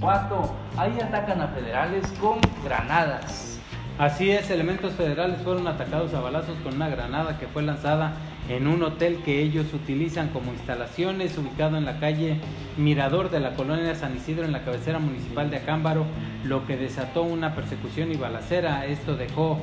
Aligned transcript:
Guato, 0.00 0.54
ahí 0.76 0.98
atacan 1.02 1.42
a 1.42 1.48
federales 1.48 2.06
con 2.20 2.38
granadas. 2.64 3.60
Así 3.98 4.30
es, 4.30 4.48
elementos 4.50 4.94
federales 4.94 5.40
fueron 5.42 5.66
atacados 5.66 6.14
a 6.14 6.20
balazos 6.20 6.56
con 6.62 6.76
una 6.76 6.88
granada 6.88 7.38
que 7.38 7.48
fue 7.48 7.62
lanzada 7.62 8.12
en 8.48 8.66
un 8.66 8.82
hotel 8.82 9.20
que 9.24 9.40
ellos 9.42 9.74
utilizan 9.74 10.28
como 10.28 10.52
instalaciones, 10.52 11.36
ubicado 11.36 11.76
en 11.76 11.84
la 11.84 11.98
calle 11.98 12.40
Mirador 12.76 13.30
de 13.30 13.40
la 13.40 13.54
colonia 13.54 13.94
San 13.94 14.16
Isidro, 14.16 14.44
en 14.44 14.52
la 14.52 14.64
cabecera 14.64 14.98
municipal 14.98 15.50
de 15.50 15.58
Acámbaro, 15.58 16.06
lo 16.44 16.64
que 16.64 16.76
desató 16.76 17.22
una 17.22 17.54
persecución 17.54 18.12
y 18.12 18.16
balacera. 18.16 18.86
Esto 18.86 19.16
dejó 19.16 19.58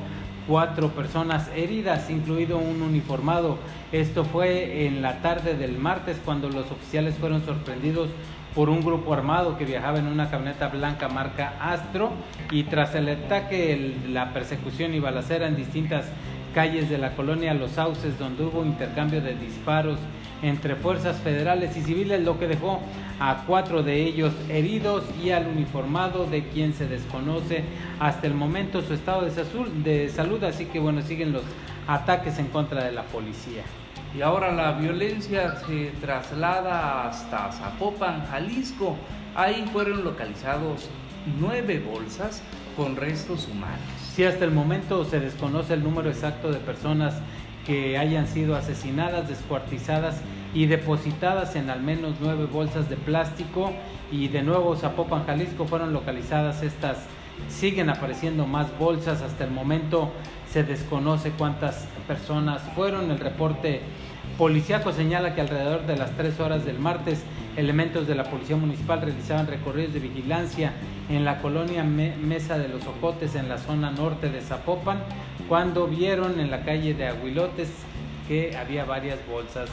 cuatro 0.46 0.90
personas 0.90 1.50
heridas, 1.54 2.10
incluido 2.10 2.58
un 2.58 2.82
uniformado. 2.82 3.58
Esto 3.92 4.24
fue 4.24 4.86
en 4.86 5.02
la 5.02 5.20
tarde 5.22 5.54
del 5.56 5.78
martes 5.78 6.20
cuando 6.24 6.48
los 6.48 6.70
oficiales 6.70 7.16
fueron 7.16 7.44
sorprendidos 7.44 8.10
por 8.54 8.70
un 8.70 8.80
grupo 8.80 9.12
armado 9.12 9.58
que 9.58 9.66
viajaba 9.66 9.98
en 9.98 10.06
una 10.06 10.30
camioneta 10.30 10.68
blanca 10.68 11.08
marca 11.08 11.52
Astro 11.60 12.12
y 12.50 12.64
tras 12.64 12.94
el 12.94 13.08
ataque, 13.08 13.94
la 14.08 14.32
persecución 14.32 14.94
y 14.94 14.98
balacera 14.98 15.46
en 15.46 15.56
distintas 15.56 16.06
calles 16.56 16.88
de 16.88 16.96
la 16.96 17.14
colonia 17.14 17.52
Los 17.52 17.72
Sauces, 17.72 18.18
donde 18.18 18.44
hubo 18.44 18.64
intercambio 18.64 19.20
de 19.20 19.34
disparos 19.34 19.98
entre 20.40 20.74
fuerzas 20.74 21.18
federales 21.18 21.76
y 21.76 21.82
civiles, 21.82 22.22
lo 22.22 22.38
que 22.38 22.48
dejó 22.48 22.80
a 23.20 23.44
cuatro 23.46 23.82
de 23.82 24.02
ellos 24.02 24.32
heridos 24.48 25.04
y 25.22 25.32
al 25.32 25.48
uniformado 25.48 26.24
de 26.24 26.48
quien 26.48 26.72
se 26.72 26.88
desconoce 26.88 27.62
hasta 28.00 28.26
el 28.26 28.32
momento 28.32 28.80
su 28.80 28.94
estado 28.94 29.26
de 29.26 30.08
salud, 30.08 30.44
así 30.44 30.64
que 30.64 30.80
bueno, 30.80 31.02
siguen 31.02 31.34
los 31.34 31.42
ataques 31.86 32.38
en 32.38 32.46
contra 32.46 32.84
de 32.84 32.92
la 32.92 33.02
policía. 33.02 33.62
Y 34.16 34.22
ahora 34.22 34.50
la 34.50 34.72
violencia 34.72 35.56
se 35.56 35.90
traslada 36.00 37.06
hasta 37.06 37.52
Zapopan, 37.52 38.24
Jalisco. 38.30 38.96
Ahí 39.34 39.68
fueron 39.74 40.04
localizados 40.04 40.88
nueve 41.38 41.84
bolsas 41.86 42.42
con 42.78 42.96
restos 42.96 43.46
humanos. 43.46 44.05
Sí, 44.16 44.24
hasta 44.24 44.46
el 44.46 44.50
momento 44.50 45.04
se 45.04 45.20
desconoce 45.20 45.74
el 45.74 45.84
número 45.84 46.08
exacto 46.08 46.50
de 46.50 46.56
personas 46.56 47.16
que 47.66 47.98
hayan 47.98 48.26
sido 48.26 48.56
asesinadas, 48.56 49.28
descuartizadas 49.28 50.22
y 50.54 50.64
depositadas 50.64 51.54
en 51.54 51.68
al 51.68 51.82
menos 51.82 52.14
nueve 52.18 52.46
bolsas 52.46 52.88
de 52.88 52.96
plástico. 52.96 53.74
Y 54.10 54.28
de 54.28 54.42
nuevo, 54.42 54.74
Zapopan, 54.74 55.26
Jalisco, 55.26 55.66
fueron 55.66 55.92
localizadas 55.92 56.62
estas. 56.62 56.96
Siguen 57.50 57.90
apareciendo 57.90 58.46
más 58.46 58.68
bolsas. 58.78 59.20
Hasta 59.20 59.44
el 59.44 59.50
momento 59.50 60.10
se 60.50 60.62
desconoce 60.62 61.32
cuántas 61.32 61.86
personas 62.08 62.62
fueron. 62.74 63.10
El 63.10 63.18
reporte 63.18 63.82
Policiaco 64.38 64.92
señala 64.92 65.34
que 65.34 65.40
alrededor 65.40 65.86
de 65.86 65.96
las 65.96 66.10
3 66.18 66.40
horas 66.40 66.66
del 66.66 66.78
martes, 66.78 67.22
elementos 67.56 68.06
de 68.06 68.14
la 68.14 68.24
Policía 68.24 68.56
Municipal 68.56 69.00
realizaban 69.00 69.46
recorridos 69.46 69.94
de 69.94 70.00
vigilancia 70.00 70.74
en 71.08 71.24
la 71.24 71.38
colonia 71.40 71.82
Mesa 71.84 72.58
de 72.58 72.68
los 72.68 72.86
Ojotes, 72.86 73.34
en 73.34 73.48
la 73.48 73.56
zona 73.56 73.90
norte 73.90 74.28
de 74.28 74.42
Zapopan, 74.42 74.98
cuando 75.48 75.86
vieron 75.86 76.38
en 76.38 76.50
la 76.50 76.64
calle 76.64 76.92
de 76.92 77.06
Aguilotes 77.06 77.70
que 78.28 78.54
había 78.58 78.84
varias 78.84 79.18
bolsas 79.26 79.70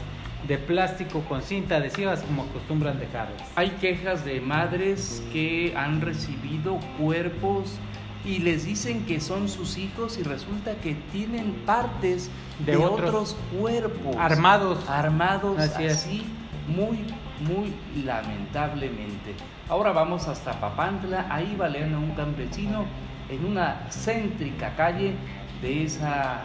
de 0.48 0.56
plástico 0.56 1.20
con 1.28 1.42
cinta 1.42 1.76
adhesivas 1.76 2.22
como 2.22 2.44
acostumbran 2.44 2.98
dejarlas. 2.98 3.46
Hay 3.56 3.70
quejas 3.82 4.24
de 4.24 4.40
madres 4.40 5.22
que 5.30 5.74
han 5.76 6.00
recibido 6.00 6.78
cuerpos 6.98 7.78
y 8.24 8.38
les 8.38 8.64
dicen 8.64 9.04
que 9.06 9.20
son 9.20 9.48
sus 9.48 9.76
hijos 9.76 10.18
y 10.18 10.22
resulta 10.22 10.74
que 10.76 10.94
tienen 11.12 11.52
partes 11.66 12.30
de, 12.64 12.76
otros, 12.76 13.36
cuerpos 13.58 14.16
armados. 14.16 14.88
armados 14.88 15.58
así, 15.58 16.24
muy 16.68 16.98
muy 17.40 17.74
lamentablemente. 18.04 19.34
Ahora 19.68 19.92
vamos 19.92 20.28
hasta 20.28 20.52
Papantla 20.60 21.26
ahí 21.30 21.54
balean 21.56 21.94
a 21.94 21.98
un 21.98 22.12
campesino 22.12 22.84
en 23.28 23.44
una 23.44 23.86
céntrica 23.90 24.74
calle 24.76 25.14
de 25.62 25.84
esa 25.84 26.42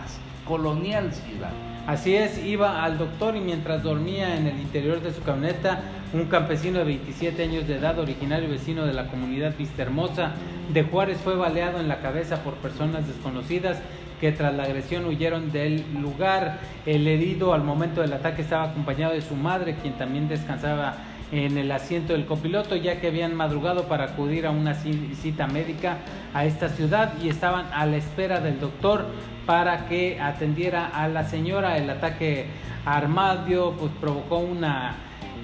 colonial 0.49 1.13
ciudad 1.13 1.53
Así 1.89 2.15
es, 2.15 2.45
iba 2.45 2.83
al 2.83 2.99
doctor 2.99 3.35
y 3.35 3.39
mientras 3.39 3.81
dormía 3.81 4.37
en 4.37 4.45
el 4.45 4.59
interior 4.59 5.01
de 5.01 5.11
su 5.11 5.23
camioneta, 5.23 5.81
un 6.13 6.25
campesino 6.25 6.77
de 6.77 6.85
27 6.85 7.41
años 7.41 7.67
de 7.67 7.77
edad, 7.77 7.97
originario 7.97 8.47
vecino 8.47 8.85
de 8.85 8.93
la 8.93 9.07
comunidad 9.07 9.57
Vista 9.57 9.81
Hermosa 9.81 10.33
de 10.71 10.83
Juárez, 10.83 11.17
fue 11.17 11.35
baleado 11.35 11.79
en 11.79 11.88
la 11.88 11.99
cabeza 11.99 12.43
por 12.43 12.53
personas 12.55 13.07
desconocidas 13.07 13.79
que 14.21 14.31
tras 14.31 14.53
la 14.53 14.65
agresión 14.65 15.05
huyeron 15.05 15.51
del 15.51 15.83
lugar. 15.99 16.59
El 16.85 17.07
herido 17.07 17.55
al 17.55 17.63
momento 17.63 18.01
del 18.01 18.13
ataque 18.13 18.43
estaba 18.43 18.65
acompañado 18.65 19.13
de 19.15 19.21
su 19.21 19.35
madre, 19.35 19.75
quien 19.81 19.93
también 19.93 20.27
descansaba 20.27 20.95
en 21.31 21.57
el 21.57 21.72
asiento 21.72 22.13
del 22.13 22.25
copiloto, 22.25 22.75
ya 22.75 23.00
que 23.00 23.07
habían 23.07 23.35
madrugado 23.35 23.88
para 23.88 24.06
acudir 24.06 24.45
a 24.45 24.51
una 24.51 24.73
cita 24.73 25.47
médica 25.47 26.00
a 26.34 26.45
esta 26.45 26.69
ciudad 26.69 27.13
y 27.22 27.29
estaban 27.29 27.67
a 27.73 27.85
la 27.85 27.97
espera 27.97 28.40
del 28.40 28.59
doctor 28.59 29.06
para 29.45 29.88
que 29.88 30.19
atendiera 30.19 30.88
a 30.88 31.07
la 31.07 31.23
señora. 31.23 31.78
El 31.78 31.89
ataque 31.89 32.47
armado 32.85 33.75
pues, 33.79 33.91
provocó 34.00 34.38
una 34.38 34.95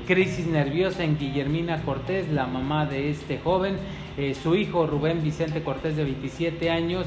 crisis 0.06 0.46
nerviosa 0.48 1.04
en 1.04 1.18
Guillermina 1.18 1.82
Cortés, 1.82 2.30
la 2.30 2.46
mamá 2.46 2.86
de 2.86 3.10
este 3.10 3.40
joven. 3.40 3.78
Eh, 4.18 4.34
su 4.34 4.56
hijo 4.56 4.88
Rubén 4.88 5.24
Vicente 5.24 5.62
Cortés, 5.62 5.96
de 5.98 6.04
27 6.04 6.70
años, 6.70 7.06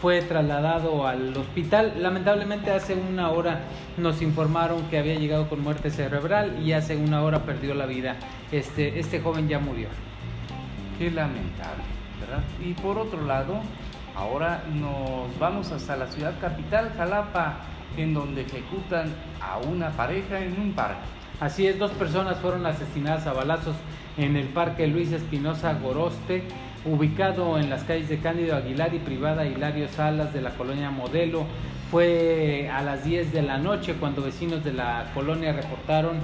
fue 0.00 0.22
trasladado 0.22 1.06
al 1.06 1.36
hospital. 1.36 1.94
Lamentablemente 1.98 2.70
hace 2.70 2.94
una 2.94 3.30
hora 3.30 3.60
nos 3.96 4.22
informaron 4.22 4.82
que 4.90 4.98
había 4.98 5.14
llegado 5.14 5.48
con 5.48 5.62
muerte 5.62 5.90
cerebral 5.90 6.60
y 6.64 6.72
hace 6.72 6.96
una 6.96 7.22
hora 7.22 7.40
perdió 7.40 7.74
la 7.74 7.86
vida. 7.86 8.16
Este, 8.52 8.98
este 8.98 9.20
joven 9.20 9.48
ya 9.48 9.58
murió. 9.58 9.88
Qué 10.98 11.10
lamentable, 11.10 11.84
¿verdad? 12.20 12.42
Y 12.64 12.72
por 12.74 12.98
otro 12.98 13.24
lado, 13.24 13.60
Ahora 14.18 14.64
nos 14.74 15.38
vamos 15.38 15.70
hasta 15.70 15.94
la 15.94 16.08
ciudad 16.08 16.34
capital, 16.40 16.92
Jalapa, 16.96 17.58
en 17.96 18.14
donde 18.14 18.42
ejecutan 18.42 19.14
a 19.40 19.58
una 19.58 19.90
pareja 19.90 20.40
en 20.40 20.60
un 20.60 20.72
parque. 20.72 21.06
Así 21.38 21.68
es, 21.68 21.78
dos 21.78 21.92
personas 21.92 22.38
fueron 22.38 22.66
asesinadas 22.66 23.28
a 23.28 23.32
balazos 23.32 23.76
en 24.16 24.36
el 24.36 24.48
Parque 24.48 24.88
Luis 24.88 25.12
Espinosa 25.12 25.74
Goroste, 25.74 26.42
ubicado 26.84 27.58
en 27.58 27.70
las 27.70 27.84
calles 27.84 28.08
de 28.08 28.18
Cándido 28.18 28.56
Aguilar 28.56 28.94
y 28.94 28.98
Privada 28.98 29.46
Hilario 29.46 29.88
Salas 29.88 30.32
de 30.32 30.40
la 30.40 30.50
colonia 30.50 30.90
Modelo. 30.90 31.46
Fue 31.90 32.70
a 32.72 32.82
las 32.82 33.04
10 33.04 33.32
de 33.32 33.42
la 33.42 33.58
noche 33.58 33.94
cuando 33.94 34.22
vecinos 34.22 34.62
de 34.62 34.72
la 34.72 35.10
colonia 35.14 35.52
reportaron 35.52 36.18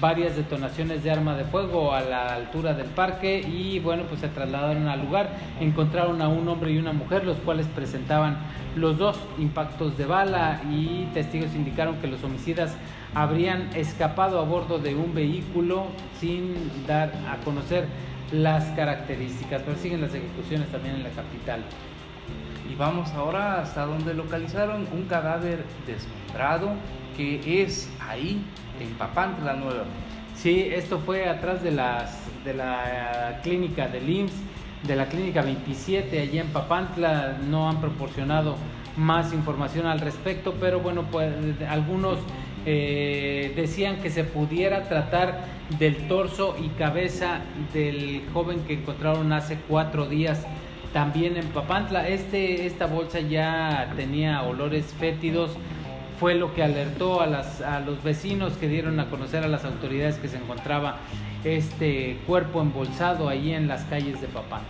varias 0.00 0.36
detonaciones 0.36 1.02
de 1.02 1.10
arma 1.10 1.34
de 1.34 1.44
fuego 1.44 1.92
a 1.92 2.00
la 2.00 2.34
altura 2.34 2.74
del 2.74 2.86
parque 2.86 3.40
y 3.40 3.80
bueno 3.80 4.04
pues 4.04 4.20
se 4.20 4.28
trasladaron 4.28 4.86
al 4.86 5.00
lugar 5.00 5.30
encontraron 5.58 6.22
a 6.22 6.28
un 6.28 6.46
hombre 6.46 6.70
y 6.70 6.78
una 6.78 6.92
mujer 6.92 7.24
los 7.24 7.38
cuales 7.38 7.66
presentaban 7.66 8.38
los 8.76 8.98
dos 8.98 9.18
impactos 9.38 9.98
de 9.98 10.06
bala 10.06 10.60
y 10.70 11.08
testigos 11.12 11.56
indicaron 11.56 11.96
que 11.96 12.06
los 12.06 12.22
homicidas 12.22 12.76
habrían 13.14 13.68
escapado 13.74 14.38
a 14.38 14.44
bordo 14.44 14.78
de 14.78 14.94
un 14.94 15.12
vehículo 15.12 15.86
sin 16.20 16.54
dar 16.86 17.12
a 17.28 17.44
conocer 17.44 17.86
las 18.32 18.64
características 18.76 19.62
pero 19.64 19.76
siguen 19.76 20.00
las 20.00 20.14
ejecuciones 20.14 20.68
también 20.68 20.96
en 20.96 21.02
la 21.02 21.10
capital 21.10 21.62
y 22.70 22.76
vamos 22.76 23.10
ahora 23.10 23.60
hasta 23.60 23.84
donde 23.84 24.14
localizaron 24.14 24.86
un 24.92 25.04
cadáver 25.06 25.64
desmembrado 25.86 26.70
que 27.16 27.62
es 27.62 27.90
ahí 28.00 28.42
en 28.80 28.90
Papantla 28.94 29.54
nuevamente. 29.54 29.90
Sí, 30.34 30.70
esto 30.72 30.98
fue 31.00 31.28
atrás 31.28 31.62
de, 31.62 31.70
las, 31.70 32.18
de 32.44 32.54
la 32.54 33.40
clínica 33.42 33.88
del 33.88 34.08
IMSS, 34.08 34.32
de 34.86 34.96
la 34.96 35.06
clínica 35.06 35.42
27 35.42 36.18
allí 36.18 36.38
en 36.38 36.48
Papantla. 36.48 37.38
No 37.46 37.68
han 37.68 37.80
proporcionado 37.80 38.56
más 38.96 39.32
información 39.34 39.86
al 39.86 40.00
respecto, 40.00 40.54
pero 40.58 40.80
bueno, 40.80 41.04
pues 41.10 41.30
algunos 41.68 42.18
eh, 42.66 43.52
decían 43.56 43.96
que 44.02 44.10
se 44.10 44.24
pudiera 44.24 44.88
tratar 44.88 45.44
del 45.78 46.08
torso 46.08 46.56
y 46.62 46.68
cabeza 46.70 47.40
del 47.72 48.22
joven 48.32 48.60
que 48.66 48.74
encontraron 48.74 49.32
hace 49.32 49.58
cuatro 49.68 50.06
días 50.06 50.46
también 50.92 51.36
en 51.36 51.46
Papantla. 51.48 52.08
Este, 52.08 52.66
esta 52.66 52.86
bolsa 52.86 53.20
ya 53.20 53.92
tenía 53.96 54.42
olores 54.42 54.94
fétidos 54.98 55.52
fue 56.20 56.34
lo 56.34 56.52
que 56.54 56.62
alertó 56.62 57.22
a, 57.22 57.24
a 57.24 57.80
los 57.80 58.02
vecinos 58.02 58.52
que 58.58 58.68
dieron 58.68 59.00
a 59.00 59.08
conocer 59.08 59.42
a 59.42 59.48
las 59.48 59.64
autoridades 59.64 60.16
que 60.16 60.28
se 60.28 60.36
encontraba 60.36 60.98
este 61.44 62.18
cuerpo 62.26 62.60
embolsado 62.60 63.30
ahí 63.30 63.54
en 63.54 63.66
las 63.68 63.84
calles 63.84 64.20
de 64.20 64.26
Papán. 64.26 64.60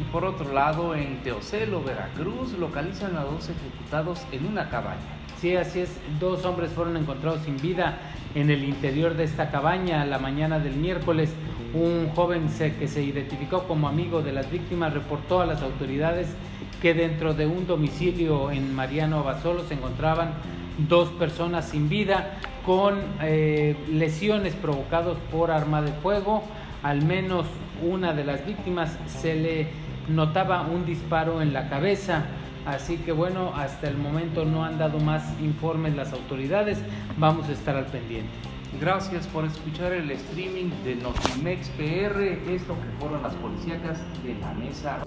Y 0.00 0.04
por 0.04 0.24
otro 0.24 0.52
lado, 0.54 0.94
en 0.94 1.18
Teocelo, 1.18 1.82
Veracruz, 1.82 2.54
localizan 2.58 3.14
a 3.16 3.24
dos 3.24 3.50
ejecutados 3.50 4.22
en 4.32 4.46
una 4.46 4.70
cabaña. 4.70 5.23
Sí, 5.44 5.56
así 5.56 5.80
es. 5.80 5.90
Dos 6.18 6.46
hombres 6.46 6.70
fueron 6.70 6.96
encontrados 6.96 7.42
sin 7.42 7.58
vida 7.58 7.98
en 8.34 8.48
el 8.48 8.64
interior 8.64 9.14
de 9.14 9.24
esta 9.24 9.50
cabaña 9.50 10.02
la 10.06 10.18
mañana 10.18 10.58
del 10.58 10.74
miércoles. 10.74 11.34
Un 11.74 12.08
joven 12.14 12.48
que 12.78 12.88
se 12.88 13.02
identificó 13.02 13.64
como 13.64 13.86
amigo 13.86 14.22
de 14.22 14.32
las 14.32 14.50
víctimas 14.50 14.94
reportó 14.94 15.42
a 15.42 15.44
las 15.44 15.60
autoridades 15.60 16.28
que 16.80 16.94
dentro 16.94 17.34
de 17.34 17.44
un 17.46 17.66
domicilio 17.66 18.50
en 18.50 18.74
Mariano 18.74 19.18
Abasolo 19.18 19.64
se 19.64 19.74
encontraban 19.74 20.30
dos 20.88 21.10
personas 21.10 21.68
sin 21.68 21.90
vida. 21.90 22.38
con 22.64 22.98
eh, 23.20 23.76
lesiones 23.92 24.54
provocadas 24.54 25.18
por 25.30 25.50
arma 25.50 25.82
de 25.82 25.92
fuego. 25.92 26.42
Al 26.82 27.04
menos 27.04 27.44
una 27.82 28.14
de 28.14 28.24
las 28.24 28.46
víctimas 28.46 28.96
se 29.06 29.34
le 29.34 29.66
notaba 30.08 30.62
un 30.62 30.86
disparo 30.86 31.42
en 31.42 31.52
la 31.52 31.68
cabeza. 31.68 32.24
Así 32.66 32.96
que 32.96 33.12
bueno, 33.12 33.52
hasta 33.54 33.88
el 33.88 33.98
momento 33.98 34.44
no 34.44 34.64
han 34.64 34.78
dado 34.78 34.98
más 34.98 35.22
informes 35.40 35.94
las 35.94 36.12
autoridades. 36.12 36.78
Vamos 37.18 37.48
a 37.48 37.52
estar 37.52 37.76
al 37.76 37.86
pendiente. 37.86 38.32
Gracias 38.80 39.26
por 39.28 39.44
escuchar 39.44 39.92
el 39.92 40.10
streaming 40.10 40.70
de 40.84 40.96
Notimex 40.96 41.68
PR. 41.70 42.20
Esto 42.52 42.74
que 42.74 42.98
fueron 42.98 43.22
las 43.22 43.34
policíacas 43.34 43.98
de 44.24 44.34
la 44.40 44.52
mesa. 44.54 45.03